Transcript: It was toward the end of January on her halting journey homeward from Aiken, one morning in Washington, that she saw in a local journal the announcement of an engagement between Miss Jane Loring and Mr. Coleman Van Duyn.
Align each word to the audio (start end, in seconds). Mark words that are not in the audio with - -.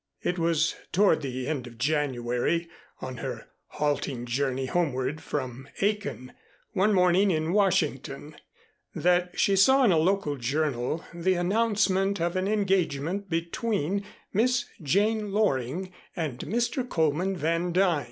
It 0.23 0.39
was 0.39 0.73
toward 0.91 1.21
the 1.21 1.45
end 1.47 1.67
of 1.67 1.77
January 1.77 2.67
on 3.01 3.17
her 3.17 3.49
halting 3.67 4.25
journey 4.25 4.65
homeward 4.65 5.21
from 5.21 5.69
Aiken, 5.79 6.33
one 6.73 6.91
morning 6.91 7.29
in 7.29 7.53
Washington, 7.53 8.35
that 8.95 9.39
she 9.39 9.55
saw 9.55 9.83
in 9.83 9.91
a 9.91 9.99
local 9.99 10.37
journal 10.37 11.05
the 11.13 11.35
announcement 11.35 12.19
of 12.19 12.35
an 12.35 12.47
engagement 12.47 13.29
between 13.29 14.03
Miss 14.33 14.65
Jane 14.81 15.31
Loring 15.31 15.93
and 16.15 16.39
Mr. 16.39 16.83
Coleman 16.89 17.37
Van 17.37 17.71
Duyn. 17.71 17.99